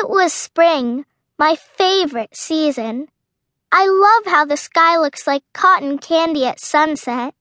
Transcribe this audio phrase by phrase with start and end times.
[0.00, 1.04] It was spring,
[1.38, 3.08] my favorite season.
[3.70, 7.34] I love how the sky looks like cotton candy at sunset.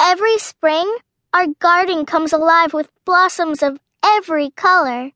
[0.00, 0.88] Every spring,
[1.34, 5.10] our garden comes alive with blossoms of every color.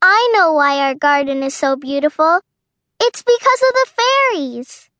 [0.00, 2.38] I know why our garden is so beautiful.
[3.00, 4.90] It's because of the fairies.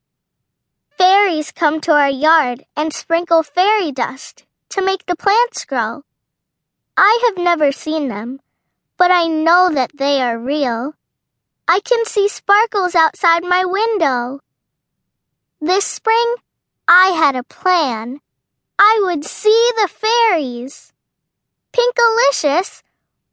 [0.98, 6.02] Fairies come to our yard and sprinkle fairy dust to make the plants grow.
[6.96, 8.40] I have never seen them,
[9.02, 10.94] but I know that they are real.
[11.66, 14.38] I can see sparkles outside my window.
[15.60, 16.36] This spring,
[16.86, 18.20] I had a plan.
[18.78, 20.92] I would see the fairies.
[21.72, 22.84] Pinkalicious,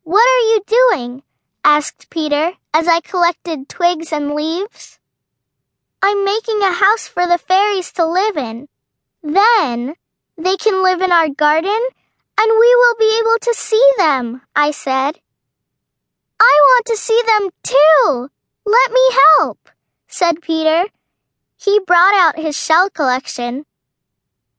[0.02, 1.22] what are you doing?
[1.64, 4.98] asked Peter as I collected twigs and leaves.
[6.02, 8.68] I'm making a house for the fairies to live in.
[9.22, 9.94] Then
[10.36, 11.82] they can live in our garden
[12.40, 15.20] and we will be able to see them, I said.
[16.40, 18.30] I want to see them too.
[18.66, 19.70] Let me help,
[20.08, 20.86] said Peter.
[21.58, 23.66] He brought out his shell collection.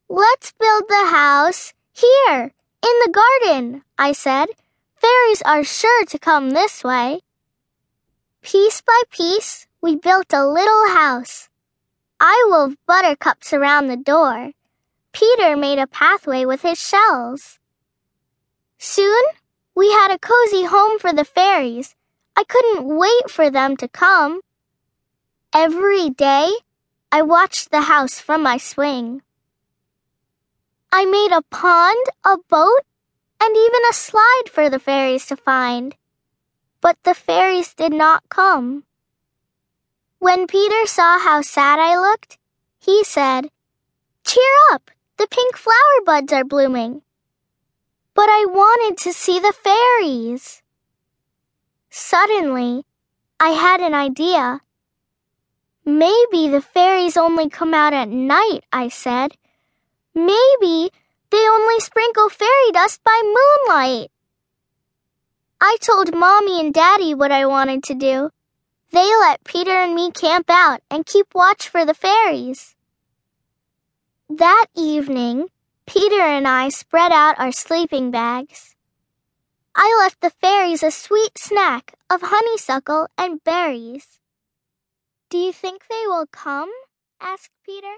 [0.08, 4.48] Let's build the house here, in the garden, I said.
[4.96, 7.20] Fairies are sure to come this way.
[8.42, 11.48] Piece by piece, we built a little house.
[12.18, 14.52] I wove buttercups around the door.
[15.12, 17.58] Peter made a pathway with his shells.
[18.78, 19.22] Soon,
[19.80, 21.96] we had a cozy home for the fairies.
[22.36, 24.42] I couldn't wait for them to come.
[25.54, 26.52] Every day,
[27.10, 29.22] I watched the house from my swing.
[30.92, 32.84] I made a pond, a boat,
[33.40, 35.96] and even a slide for the fairies to find.
[36.82, 38.84] But the fairies did not come.
[40.18, 42.36] When Peter saw how sad I looked,
[42.80, 43.48] he said,
[44.26, 44.90] Cheer up!
[45.16, 47.00] The pink flower buds are blooming.
[48.14, 50.62] But I wanted to see the fairies.
[51.90, 52.84] Suddenly,
[53.38, 54.60] I had an idea.
[55.84, 59.36] Maybe the fairies only come out at night, I said.
[60.14, 60.90] Maybe
[61.30, 64.10] they only sprinkle fairy dust by moonlight.
[65.60, 68.30] I told Mommy and Daddy what I wanted to do.
[68.92, 72.74] They let Peter and me camp out and keep watch for the fairies.
[74.28, 75.48] That evening,
[75.92, 78.76] Peter and I spread out our sleeping bags.
[79.74, 84.20] I left the fairies a sweet snack of honeysuckle and berries.
[85.30, 86.70] Do you think they will come?
[87.20, 87.92] asked Peter.